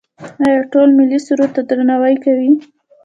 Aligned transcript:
آیا 0.43 0.61
ټول 0.73 0.89
ملي 0.97 1.19
سرود 1.25 1.49
ته 1.55 1.61
درناوی 1.69 2.15
کوي؟ 2.23 2.49